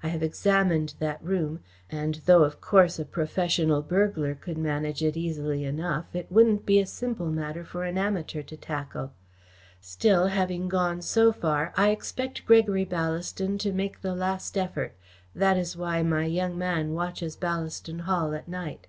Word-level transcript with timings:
I 0.00 0.10
have 0.10 0.22
examined 0.22 0.94
that 1.00 1.20
room, 1.24 1.58
and, 1.90 2.20
though 2.24 2.44
of 2.44 2.60
course 2.60 3.00
a 3.00 3.04
professional 3.04 3.82
burglar 3.82 4.36
could 4.36 4.56
manage 4.56 5.02
it 5.02 5.16
easily 5.16 5.64
enough, 5.64 6.06
it 6.14 6.30
wouldn't 6.30 6.64
be 6.64 6.78
a 6.78 6.86
simple 6.86 7.32
matter 7.32 7.64
for 7.64 7.82
an 7.82 7.98
amateur 7.98 8.42
to 8.42 8.56
tackle. 8.56 9.12
Still, 9.80 10.28
having 10.28 10.68
gone 10.68 11.02
so 11.02 11.32
far, 11.32 11.72
I 11.76 11.90
expect 11.90 12.46
Gregory 12.46 12.84
Ballaston 12.84 13.58
to 13.58 13.72
make 13.72 14.02
the 14.02 14.14
last 14.14 14.56
effort. 14.56 14.94
That 15.34 15.56
is 15.56 15.76
why 15.76 16.00
my 16.04 16.26
young 16.26 16.56
man 16.56 16.92
watches 16.94 17.34
Ballaston 17.36 18.02
Hall 18.02 18.34
at 18.34 18.46
night." 18.46 18.86